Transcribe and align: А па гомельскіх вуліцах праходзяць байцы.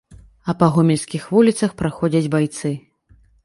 А 0.51 0.55
па 0.61 0.69
гомельскіх 0.77 1.27
вуліцах 1.37 1.77
праходзяць 1.85 2.31
байцы. 2.37 2.77